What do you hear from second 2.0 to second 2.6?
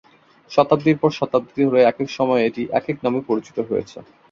সময়ে